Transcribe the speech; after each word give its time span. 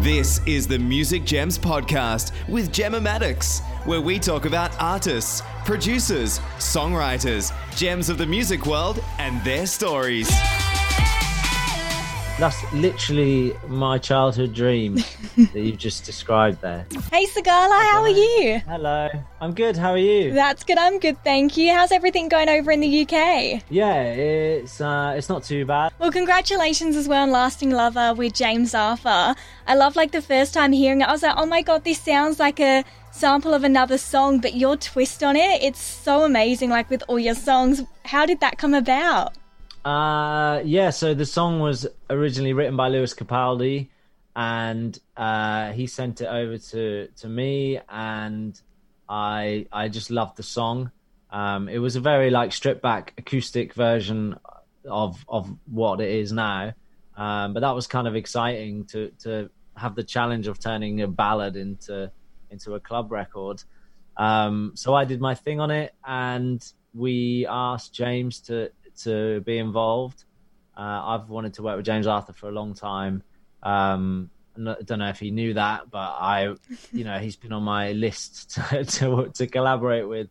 This 0.00 0.40
is 0.46 0.66
the 0.66 0.78
Music 0.78 1.26
Gems 1.26 1.58
Podcast 1.58 2.32
with 2.48 2.72
Gemma 2.72 3.02
Maddox, 3.02 3.60
where 3.84 4.00
we 4.00 4.18
talk 4.18 4.46
about 4.46 4.74
artists, 4.80 5.42
producers, 5.66 6.38
songwriters, 6.56 7.52
gems 7.76 8.08
of 8.08 8.16
the 8.16 8.24
music 8.24 8.64
world, 8.64 9.04
and 9.18 9.44
their 9.44 9.66
stories. 9.66 10.30
That's 12.40 12.72
literally 12.72 13.54
my 13.68 13.98
childhood 13.98 14.54
dream 14.54 14.94
that 15.36 15.60
you've 15.60 15.76
just 15.76 16.04
described 16.04 16.62
there. 16.62 16.86
Hey 17.12 17.26
Sigala, 17.26 17.78
how 17.90 18.00
are 18.00 18.08
you? 18.08 18.60
Hello, 18.60 19.10
I'm 19.42 19.52
good. 19.52 19.76
How 19.76 19.90
are 19.90 19.98
you? 19.98 20.32
That's 20.32 20.64
good. 20.64 20.78
I'm 20.78 20.98
good, 21.00 21.22
thank 21.22 21.58
you. 21.58 21.74
How's 21.74 21.92
everything 21.92 22.30
going 22.30 22.48
over 22.48 22.70
in 22.70 22.80
the 22.80 23.02
UK? 23.02 23.62
Yeah, 23.68 24.04
it's 24.04 24.80
uh, 24.80 25.12
it's 25.18 25.28
not 25.28 25.44
too 25.44 25.66
bad. 25.66 25.92
Well, 25.98 26.10
congratulations 26.10 26.96
as 26.96 27.06
well 27.06 27.24
on 27.24 27.30
Lasting 27.30 27.72
Lover 27.72 28.14
with 28.14 28.32
James 28.32 28.74
Arthur. 28.74 29.34
I 29.66 29.74
love 29.74 29.94
like 29.94 30.12
the 30.12 30.22
first 30.22 30.54
time 30.54 30.72
hearing 30.72 31.02
it, 31.02 31.08
I 31.08 31.12
was 31.12 31.22
like, 31.22 31.34
oh 31.36 31.44
my 31.44 31.60
god, 31.60 31.84
this 31.84 32.00
sounds 32.00 32.40
like 32.40 32.58
a 32.58 32.84
sample 33.10 33.52
of 33.52 33.64
another 33.64 33.98
song, 33.98 34.38
but 34.40 34.54
your 34.54 34.78
twist 34.78 35.22
on 35.22 35.36
it, 35.36 35.62
it's 35.62 35.82
so 35.82 36.24
amazing. 36.24 36.70
Like 36.70 36.88
with 36.88 37.02
all 37.06 37.18
your 37.18 37.34
songs, 37.34 37.82
how 38.06 38.24
did 38.24 38.40
that 38.40 38.56
come 38.56 38.72
about? 38.72 39.34
Uh, 39.84 40.60
yeah. 40.64 40.90
So 40.90 41.14
the 41.14 41.26
song 41.26 41.60
was 41.60 41.86
originally 42.08 42.52
written 42.52 42.76
by 42.76 42.88
Lewis 42.88 43.14
Capaldi, 43.14 43.88
and 44.36 44.98
uh, 45.16 45.72
he 45.72 45.86
sent 45.86 46.20
it 46.20 46.26
over 46.26 46.58
to 46.58 47.08
to 47.16 47.28
me, 47.28 47.80
and 47.88 48.60
I 49.08 49.66
I 49.72 49.88
just 49.88 50.10
loved 50.10 50.36
the 50.36 50.42
song. 50.42 50.90
Um, 51.30 51.68
it 51.68 51.78
was 51.78 51.96
a 51.96 52.00
very 52.00 52.30
like 52.30 52.52
stripped 52.52 52.82
back 52.82 53.14
acoustic 53.16 53.72
version 53.74 54.38
of 54.88 55.24
of 55.28 55.50
what 55.66 56.00
it 56.00 56.10
is 56.10 56.32
now, 56.32 56.74
um, 57.16 57.54
but 57.54 57.60
that 57.60 57.74
was 57.74 57.86
kind 57.86 58.06
of 58.06 58.16
exciting 58.16 58.84
to 58.86 59.10
to 59.22 59.50
have 59.76 59.94
the 59.94 60.04
challenge 60.04 60.46
of 60.46 60.58
turning 60.58 61.00
a 61.00 61.08
ballad 61.08 61.56
into 61.56 62.10
into 62.50 62.74
a 62.74 62.80
club 62.80 63.10
record. 63.10 63.62
Um, 64.16 64.72
so 64.74 64.94
I 64.94 65.06
did 65.06 65.20
my 65.20 65.34
thing 65.34 65.60
on 65.60 65.70
it, 65.70 65.94
and 66.04 66.62
we 66.92 67.46
asked 67.48 67.94
James 67.94 68.40
to 68.42 68.70
to 69.04 69.40
be 69.40 69.58
involved. 69.58 70.24
Uh, 70.76 71.18
I've 71.18 71.28
wanted 71.28 71.54
to 71.54 71.62
work 71.62 71.76
with 71.76 71.86
James 71.86 72.06
Arthur 72.06 72.32
for 72.32 72.48
a 72.48 72.52
long 72.52 72.74
time. 72.74 73.22
Um, 73.62 74.30
I 74.56 74.76
don't 74.84 74.98
know 74.98 75.08
if 75.08 75.18
he 75.18 75.30
knew 75.30 75.54
that, 75.54 75.90
but 75.90 75.98
I, 75.98 76.54
you 76.92 77.04
know, 77.04 77.18
he's 77.18 77.36
been 77.36 77.52
on 77.52 77.62
my 77.62 77.92
list 77.92 78.50
to 78.70 78.84
to, 78.84 79.30
to 79.34 79.46
collaborate 79.46 80.08
with. 80.08 80.28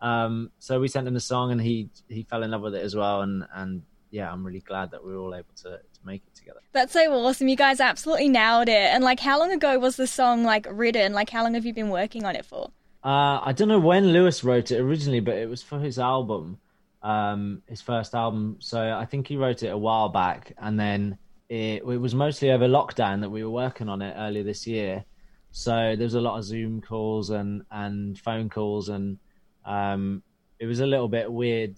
Um, 0.00 0.50
so 0.58 0.80
we 0.80 0.88
sent 0.88 1.08
him 1.08 1.14
the 1.14 1.20
song, 1.20 1.52
and 1.52 1.60
he 1.60 1.88
he 2.08 2.22
fell 2.24 2.42
in 2.42 2.50
love 2.50 2.62
with 2.62 2.74
it 2.74 2.82
as 2.82 2.94
well. 2.94 3.22
And 3.22 3.44
and 3.54 3.82
yeah, 4.10 4.30
I'm 4.30 4.44
really 4.44 4.60
glad 4.60 4.90
that 4.92 5.04
we 5.04 5.12
were 5.12 5.18
all 5.18 5.34
able 5.34 5.54
to 5.62 5.70
to 5.70 6.00
make 6.04 6.22
it 6.26 6.34
together. 6.34 6.60
That's 6.72 6.92
so 6.92 7.12
awesome. 7.12 7.48
You 7.48 7.56
guys 7.56 7.80
absolutely 7.80 8.28
nailed 8.28 8.68
it. 8.68 8.74
And 8.74 9.02
like, 9.02 9.20
how 9.20 9.38
long 9.38 9.52
ago 9.52 9.78
was 9.78 9.96
the 9.96 10.06
song 10.06 10.44
like 10.44 10.66
written? 10.70 11.12
Like, 11.12 11.30
how 11.30 11.42
long 11.42 11.54
have 11.54 11.66
you 11.66 11.74
been 11.74 11.90
working 11.90 12.24
on 12.24 12.36
it 12.36 12.44
for? 12.44 12.70
Uh, 13.04 13.40
I 13.42 13.52
don't 13.52 13.68
know 13.68 13.78
when 13.78 14.08
Lewis 14.08 14.42
wrote 14.42 14.70
it 14.72 14.80
originally, 14.80 15.20
but 15.20 15.36
it 15.36 15.48
was 15.48 15.62
for 15.62 15.78
his 15.78 15.98
album 15.98 16.58
um, 17.06 17.62
his 17.68 17.80
first 17.80 18.14
album. 18.16 18.56
So 18.58 18.80
I 18.80 19.06
think 19.06 19.28
he 19.28 19.36
wrote 19.36 19.62
it 19.62 19.68
a 19.68 19.78
while 19.78 20.08
back, 20.08 20.52
and 20.58 20.78
then 20.78 21.16
it, 21.48 21.82
it, 21.88 22.00
was 22.00 22.16
mostly 22.16 22.50
over 22.50 22.66
lockdown 22.66 23.20
that 23.20 23.30
we 23.30 23.44
were 23.44 23.50
working 23.50 23.88
on 23.88 24.02
it 24.02 24.14
earlier 24.18 24.42
this 24.42 24.66
year. 24.66 25.04
So 25.52 25.94
there 25.96 26.04
was 26.04 26.14
a 26.14 26.20
lot 26.20 26.36
of 26.36 26.44
Zoom 26.44 26.82
calls 26.82 27.30
and 27.30 27.62
and 27.70 28.18
phone 28.18 28.50
calls, 28.50 28.88
and 28.88 29.18
um, 29.64 30.24
it 30.58 30.66
was 30.66 30.80
a 30.80 30.86
little 30.86 31.06
bit 31.08 31.32
weird 31.32 31.76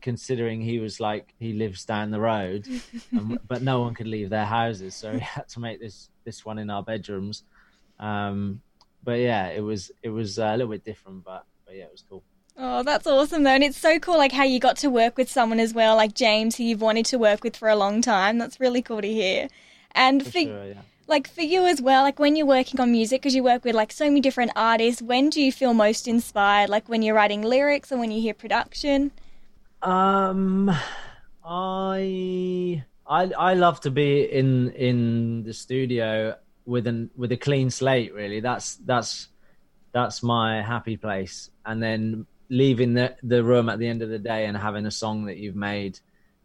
considering 0.00 0.60
he 0.60 0.78
was 0.78 1.00
like 1.00 1.34
he 1.40 1.52
lives 1.52 1.84
down 1.84 2.12
the 2.12 2.20
road, 2.20 2.68
and, 3.10 3.40
but 3.48 3.62
no 3.62 3.80
one 3.80 3.94
could 3.94 4.06
leave 4.06 4.30
their 4.30 4.46
houses, 4.46 4.94
so 4.94 5.12
we 5.12 5.18
had 5.18 5.48
to 5.48 5.58
make 5.58 5.80
this 5.80 6.10
this 6.24 6.44
one 6.44 6.58
in 6.58 6.70
our 6.70 6.84
bedrooms. 6.84 7.42
Um, 7.98 8.62
but 9.02 9.18
yeah, 9.18 9.48
it 9.48 9.62
was 9.62 9.90
it 10.00 10.10
was 10.10 10.38
a 10.38 10.52
little 10.52 10.70
bit 10.70 10.84
different, 10.84 11.24
but 11.24 11.44
but 11.66 11.74
yeah, 11.74 11.84
it 11.84 11.92
was 11.92 12.04
cool. 12.08 12.22
Oh, 12.62 12.82
that's 12.82 13.06
awesome 13.06 13.44
though. 13.44 13.50
And 13.50 13.64
it's 13.64 13.78
so 13.78 13.98
cool 13.98 14.18
like 14.18 14.32
how 14.32 14.44
you 14.44 14.60
got 14.60 14.76
to 14.78 14.90
work 14.90 15.16
with 15.16 15.30
someone 15.30 15.58
as 15.58 15.72
well, 15.72 15.96
like 15.96 16.14
James, 16.14 16.56
who 16.56 16.64
you've 16.64 16.82
wanted 16.82 17.06
to 17.06 17.18
work 17.18 17.42
with 17.42 17.56
for 17.56 17.70
a 17.70 17.74
long 17.74 18.02
time. 18.02 18.36
That's 18.36 18.60
really 18.60 18.82
cool 18.82 19.00
to 19.00 19.08
hear. 19.08 19.48
And 19.92 20.22
for, 20.22 20.30
for 20.30 20.38
sure, 20.40 20.64
yeah. 20.66 20.82
like 21.06 21.26
for 21.26 21.40
you 21.40 21.64
as 21.64 21.80
well, 21.80 22.02
like 22.02 22.18
when 22.18 22.36
you're 22.36 22.46
working 22.46 22.78
on 22.78 22.92
music, 22.92 23.22
because 23.22 23.34
you 23.34 23.42
work 23.42 23.64
with 23.64 23.74
like 23.74 23.90
so 23.90 24.04
many 24.04 24.20
different 24.20 24.52
artists, 24.56 25.00
when 25.00 25.30
do 25.30 25.40
you 25.40 25.50
feel 25.50 25.72
most 25.72 26.06
inspired? 26.06 26.68
Like 26.68 26.86
when 26.86 27.00
you're 27.00 27.14
writing 27.14 27.40
lyrics 27.40 27.90
or 27.90 27.96
when 27.96 28.10
you 28.10 28.20
hear 28.20 28.34
production? 28.34 29.10
Um, 29.80 30.70
I 31.42 32.84
I 33.06 33.32
I 33.38 33.54
love 33.54 33.80
to 33.80 33.90
be 33.90 34.20
in 34.20 34.70
in 34.72 35.44
the 35.44 35.54
studio 35.54 36.36
with 36.66 36.86
an 36.86 37.10
with 37.16 37.32
a 37.32 37.38
clean 37.38 37.70
slate. 37.70 38.12
Really, 38.12 38.40
that's 38.40 38.74
that's 38.84 39.28
that's 39.92 40.22
my 40.22 40.60
happy 40.60 40.98
place. 40.98 41.48
And 41.64 41.82
then 41.82 42.26
leaving 42.50 42.94
the 42.94 43.16
the 43.22 43.42
room 43.42 43.68
at 43.68 43.78
the 43.78 43.86
end 43.86 44.02
of 44.02 44.10
the 44.10 44.18
day 44.18 44.44
and 44.44 44.56
having 44.56 44.84
a 44.84 44.90
song 44.90 45.26
that 45.26 45.38
you've 45.38 45.56
made, 45.56 45.98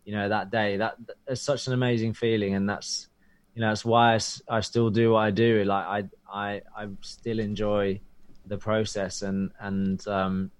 you 0.06 0.14
know, 0.14 0.30
that 0.30 0.52
day. 0.52 0.78
That 0.78 0.96
is 1.28 1.42
such 1.42 1.68
an 1.68 1.74
amazing 1.74 2.14
feeling, 2.14 2.54
and 2.54 2.70
that's 2.70 3.10
you 3.56 3.62
know 3.62 3.70
that's 3.70 3.84
why 3.84 4.14
I, 4.14 4.20
I 4.58 4.60
still 4.62 4.90
do 4.90 5.12
what 5.12 5.20
I 5.20 5.32
do. 5.32 5.64
Like 5.66 5.86
I 5.86 6.04
I 6.32 6.62
I 6.78 6.88
still 7.02 7.40
enjoy 7.40 8.00
the 8.46 8.58
process, 8.58 9.24
and 9.24 9.52
and 9.60 10.08
um 10.08 10.52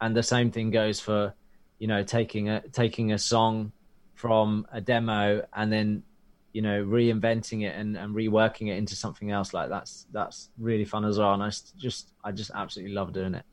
and 0.00 0.16
the 0.16 0.22
same 0.22 0.50
thing 0.50 0.70
goes 0.70 1.00
for 1.00 1.34
you 1.78 1.88
know 1.88 2.02
taking 2.02 2.48
a 2.48 2.62
taking 2.68 3.12
a 3.12 3.18
song 3.18 3.72
from 4.14 4.66
a 4.72 4.80
demo 4.80 5.44
and 5.54 5.70
then 5.70 6.02
you 6.52 6.62
know 6.62 6.82
reinventing 6.82 7.64
it 7.64 7.76
and, 7.76 7.96
and 7.96 8.14
reworking 8.14 8.68
it 8.68 8.78
into 8.78 8.96
something 8.96 9.30
else 9.30 9.52
like 9.52 9.68
that's 9.68 10.06
that's 10.10 10.48
really 10.58 10.86
fun 10.86 11.04
as 11.04 11.18
well 11.18 11.34
and 11.34 11.42
i 11.42 11.50
just 11.76 12.12
i 12.24 12.32
just 12.32 12.50
absolutely 12.54 12.94
love 12.94 13.12
doing 13.12 13.34
it 13.34 13.44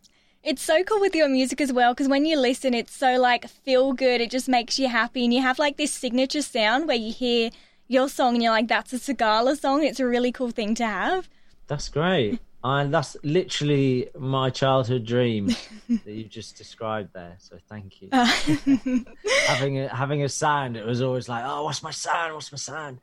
it's 0.43 0.61
so 0.61 0.83
cool 0.83 0.99
with 0.99 1.15
your 1.15 1.29
music 1.29 1.61
as 1.61 1.71
well 1.71 1.93
because 1.93 2.09
when 2.09 2.25
you 2.25 2.37
listen, 2.37 2.73
it's 2.73 2.95
so 2.95 3.17
like 3.17 3.47
feel 3.47 3.93
good. 3.93 4.21
It 4.21 4.29
just 4.29 4.49
makes 4.49 4.77
you 4.77 4.89
happy, 4.89 5.23
and 5.23 5.33
you 5.33 5.41
have 5.41 5.57
like 5.57 5.77
this 5.77 5.93
signature 5.93 6.41
sound 6.41 6.87
where 6.87 6.97
you 6.97 7.13
hear 7.13 7.49
your 7.87 8.09
song 8.09 8.35
and 8.35 8.43
you're 8.43 8.51
like, 8.51 8.67
"That's 8.67 8.93
a 8.93 8.97
Sigala 8.97 9.57
song." 9.57 9.83
It's 9.83 9.99
a 9.99 10.05
really 10.05 10.31
cool 10.31 10.51
thing 10.51 10.75
to 10.75 10.85
have. 10.85 11.29
That's 11.67 11.87
great. 11.89 12.39
I, 12.65 12.85
that's 12.85 13.17
literally 13.23 14.09
my 14.17 14.49
childhood 14.49 15.05
dream 15.05 15.47
that 15.89 16.13
you 16.13 16.23
just 16.23 16.57
described 16.57 17.13
there. 17.13 17.35
So 17.39 17.57
thank 17.67 18.01
you. 18.01 18.09
Uh. 18.11 18.25
having 19.47 19.79
a 19.79 19.93
having 19.93 20.23
a 20.23 20.29
sound, 20.29 20.77
it 20.77 20.85
was 20.85 21.01
always 21.01 21.29
like, 21.29 21.43
"Oh, 21.45 21.63
what's 21.63 21.83
my 21.83 21.91
sound? 21.91 22.33
What's 22.33 22.51
my 22.51 22.57
sound?" 22.57 22.99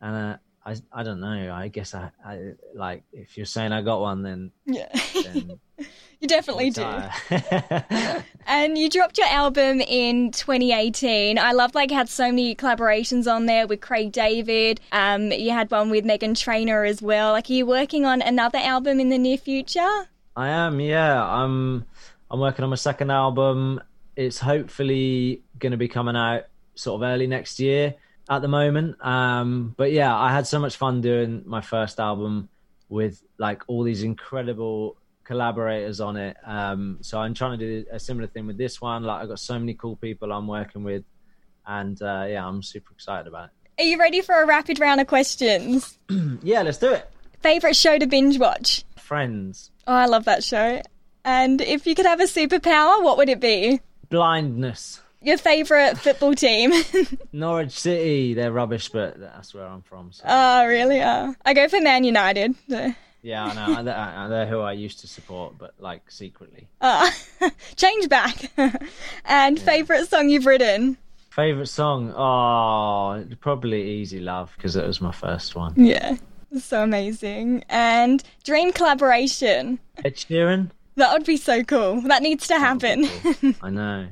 And 0.00 0.16
uh, 0.16 0.36
I 0.64 0.76
I 0.92 1.02
don't 1.02 1.20
know. 1.20 1.52
I 1.52 1.68
guess 1.68 1.94
I, 1.94 2.10
I 2.24 2.52
like 2.74 3.02
if 3.12 3.36
you're 3.36 3.46
saying 3.46 3.72
I 3.72 3.82
got 3.82 4.00
one, 4.00 4.22
then 4.22 4.52
yeah. 4.66 4.88
Then 5.14 5.58
you 6.20 6.28
definitely 6.28 6.70
do. 6.70 6.82
and 8.46 8.76
you 8.76 8.90
dropped 8.90 9.16
your 9.16 9.26
album 9.28 9.80
in 9.80 10.32
2018. 10.32 11.38
I 11.38 11.52
love 11.52 11.74
like 11.74 11.90
had 11.90 12.08
so 12.08 12.24
many 12.24 12.54
collaborations 12.54 13.32
on 13.32 13.46
there 13.46 13.66
with 13.66 13.80
Craig 13.80 14.12
David. 14.12 14.80
Um, 14.92 15.32
you 15.32 15.50
had 15.50 15.70
one 15.70 15.88
with 15.88 16.04
Meghan 16.04 16.38
Trainor 16.38 16.84
as 16.84 17.00
well. 17.00 17.32
Like, 17.32 17.48
are 17.48 17.54
you 17.54 17.64
working 17.64 18.04
on 18.04 18.20
another 18.20 18.58
album 18.58 19.00
in 19.00 19.08
the 19.08 19.18
near 19.18 19.38
future? 19.38 20.08
I 20.36 20.48
am. 20.48 20.80
Yeah, 20.80 21.24
I'm. 21.24 21.86
I'm 22.30 22.38
working 22.38 22.62
on 22.62 22.70
my 22.70 22.76
second 22.76 23.10
album. 23.10 23.80
It's 24.14 24.38
hopefully 24.38 25.42
going 25.58 25.72
to 25.72 25.78
be 25.78 25.88
coming 25.88 26.14
out 26.14 26.44
sort 26.74 27.02
of 27.02 27.08
early 27.08 27.26
next 27.26 27.58
year 27.58 27.96
at 28.30 28.40
the 28.40 28.48
moment. 28.48 29.04
Um, 29.04 29.74
but 29.76 29.90
yeah, 29.92 30.16
I 30.16 30.32
had 30.32 30.46
so 30.46 30.60
much 30.60 30.76
fun 30.76 31.00
doing 31.00 31.42
my 31.44 31.60
first 31.60 31.98
album 31.98 32.48
with 32.88 33.22
like 33.38 33.62
all 33.66 33.82
these 33.82 34.04
incredible 34.04 34.96
collaborators 35.24 36.00
on 36.00 36.16
it. 36.16 36.36
Um, 36.46 36.98
so 37.02 37.18
I'm 37.18 37.34
trying 37.34 37.58
to 37.58 37.82
do 37.82 37.86
a 37.90 37.98
similar 37.98 38.28
thing 38.28 38.46
with 38.46 38.56
this 38.56 38.80
one. 38.80 39.02
Like 39.02 39.22
I've 39.22 39.28
got 39.28 39.40
so 39.40 39.58
many 39.58 39.74
cool 39.74 39.96
people 39.96 40.32
I'm 40.32 40.46
working 40.46 40.84
with, 40.84 41.04
and 41.66 42.00
uh, 42.00 42.26
yeah, 42.28 42.46
I'm 42.46 42.62
super 42.62 42.92
excited 42.92 43.26
about 43.26 43.50
it. 43.50 43.82
Are 43.82 43.84
you 43.84 43.98
ready 43.98 44.20
for 44.20 44.40
a 44.40 44.46
rapid 44.46 44.78
round 44.78 45.00
of 45.00 45.08
questions? 45.08 45.98
yeah, 46.42 46.62
let's 46.62 46.78
do 46.78 46.92
it. 46.92 47.10
Favorite 47.40 47.74
show 47.76 47.98
to 47.98 48.06
binge 48.06 48.38
watch? 48.38 48.84
Friends. 48.96 49.70
Oh, 49.86 49.94
I 49.94 50.06
love 50.06 50.26
that 50.26 50.44
show. 50.44 50.82
And 51.24 51.60
if 51.60 51.86
you 51.86 51.94
could 51.94 52.06
have 52.06 52.20
a 52.20 52.24
superpower, 52.24 53.02
what 53.02 53.16
would 53.16 53.28
it 53.28 53.40
be? 53.40 53.80
Blindness. 54.10 55.00
Your 55.22 55.36
favourite 55.36 55.98
football 55.98 56.34
team? 56.34 56.72
Norwich 57.32 57.72
City. 57.72 58.32
They're 58.32 58.52
rubbish, 58.52 58.88
but 58.88 59.20
that's 59.20 59.52
where 59.52 59.66
I'm 59.66 59.82
from. 59.82 60.12
So. 60.12 60.24
Oh, 60.26 60.66
really? 60.66 61.02
Oh. 61.02 61.34
I 61.44 61.52
go 61.52 61.68
for 61.68 61.80
Man 61.80 62.04
United. 62.04 62.54
Yeah, 63.22 63.44
I 63.44 63.54
know. 63.54 63.82
they're, 63.82 64.28
they're, 64.30 64.46
who 64.46 64.60
I 64.60 64.72
used 64.72 65.00
to 65.00 65.06
support, 65.06 65.58
but 65.58 65.74
like 65.78 66.10
secretly. 66.10 66.68
Uh, 66.80 67.10
change 67.76 68.08
back. 68.08 68.50
and 69.26 69.58
yeah. 69.58 69.64
favourite 69.64 70.08
song 70.08 70.30
you've 70.30 70.46
written? 70.46 70.96
Favourite 71.28 71.68
song? 71.68 72.14
Oh, 72.16 73.22
probably 73.40 74.00
Easy 74.00 74.20
Love, 74.20 74.52
because 74.56 74.74
it 74.74 74.86
was 74.86 75.02
my 75.02 75.12
first 75.12 75.54
one. 75.54 75.74
Yeah. 75.76 76.16
So 76.58 76.82
amazing. 76.82 77.62
And 77.68 78.22
dream 78.42 78.72
collaboration? 78.72 79.78
Ed 80.02 80.16
Sheeran? 80.16 80.70
That 80.96 81.12
would 81.12 81.26
be 81.26 81.36
so 81.36 81.62
cool. 81.62 82.00
That 82.02 82.22
needs 82.22 82.48
to 82.48 82.58
happen. 82.58 83.06
Cool. 83.06 83.54
I 83.62 83.70
know. 83.70 84.08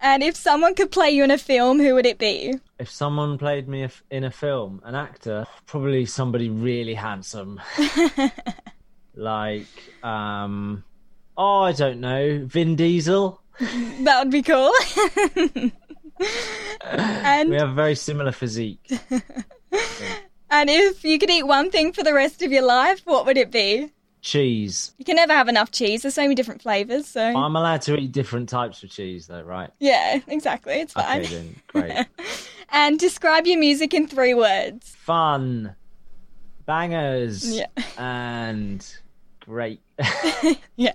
And 0.00 0.22
if 0.22 0.36
someone 0.36 0.74
could 0.74 0.90
play 0.90 1.10
you 1.10 1.24
in 1.24 1.30
a 1.30 1.38
film, 1.38 1.80
who 1.80 1.94
would 1.94 2.06
it 2.06 2.18
be? 2.18 2.54
If 2.78 2.90
someone 2.90 3.36
played 3.38 3.68
me 3.68 3.88
in 4.10 4.24
a 4.24 4.30
film, 4.30 4.80
an 4.84 4.94
actor, 4.94 5.46
probably 5.66 6.06
somebody 6.06 6.48
really 6.48 6.94
handsome. 6.94 7.60
like, 9.14 9.66
um, 10.04 10.84
oh, 11.36 11.62
I 11.62 11.72
don't 11.72 12.00
know, 12.00 12.44
Vin 12.46 12.76
Diesel. 12.76 13.40
That 14.02 14.20
would 14.20 14.30
be 14.30 14.42
cool. 14.42 14.70
and 16.84 17.50
we 17.50 17.56
have 17.56 17.70
a 17.70 17.74
very 17.74 17.96
similar 17.96 18.30
physique. 18.30 18.88
and 20.48 20.70
if 20.70 21.02
you 21.02 21.18
could 21.18 21.28
eat 21.28 21.42
one 21.42 21.72
thing 21.72 21.92
for 21.92 22.04
the 22.04 22.14
rest 22.14 22.42
of 22.42 22.52
your 22.52 22.62
life, 22.62 23.00
what 23.04 23.26
would 23.26 23.36
it 23.36 23.50
be? 23.50 23.90
Cheese. 24.20 24.94
You 24.98 25.04
can 25.04 25.16
never 25.16 25.32
have 25.32 25.48
enough 25.48 25.70
cheese. 25.70 26.02
There's 26.02 26.14
so 26.14 26.22
many 26.22 26.34
different 26.34 26.62
flavors. 26.62 27.06
So 27.06 27.22
I'm 27.22 27.56
allowed 27.56 27.82
to 27.82 27.96
eat 27.96 28.12
different 28.12 28.48
types 28.48 28.82
of 28.82 28.90
cheese, 28.90 29.26
though, 29.26 29.42
right? 29.42 29.70
Yeah, 29.78 30.20
exactly. 30.26 30.74
It's 30.74 30.92
fine. 30.92 31.22
Okay, 31.22 31.34
then 31.34 31.56
great. 31.68 32.06
and 32.70 32.98
describe 32.98 33.46
your 33.46 33.58
music 33.58 33.94
in 33.94 34.06
three 34.06 34.34
words. 34.34 34.94
Fun, 34.96 35.74
bangers, 36.66 37.56
yeah. 37.56 37.66
and 37.96 38.86
great. 39.40 39.80
yeah. 40.76 40.92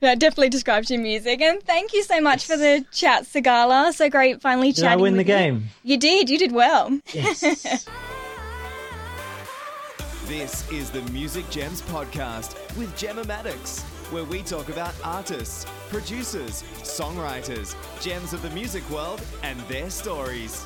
That 0.00 0.18
definitely 0.18 0.48
describes 0.48 0.90
your 0.90 1.00
music. 1.00 1.40
And 1.40 1.62
thank 1.62 1.92
you 1.92 2.02
so 2.02 2.20
much 2.20 2.48
yes. 2.48 2.50
for 2.50 2.56
the 2.56 2.84
chat, 2.92 3.24
Sigala. 3.24 3.92
So 3.92 4.08
great 4.08 4.40
finally 4.40 4.72
did 4.72 4.82
chatting. 4.82 4.98
I 4.98 5.02
win 5.02 5.14
the 5.14 5.22
you. 5.22 5.24
game? 5.24 5.64
You 5.82 5.96
did. 5.96 6.30
You 6.30 6.38
did 6.38 6.52
well. 6.52 6.98
Yes. 7.12 7.86
This 10.30 10.70
is 10.70 10.92
the 10.92 11.02
Music 11.10 11.50
Gems 11.50 11.82
Podcast 11.82 12.54
with 12.78 12.96
Gemma 12.96 13.24
Maddox, 13.24 13.82
where 14.12 14.22
we 14.22 14.42
talk 14.42 14.68
about 14.68 14.94
artists, 15.02 15.66
producers, 15.88 16.62
songwriters, 16.84 17.74
gems 18.00 18.32
of 18.32 18.40
the 18.40 18.50
music 18.50 18.88
world, 18.90 19.20
and 19.42 19.58
their 19.62 19.90
stories. 19.90 20.64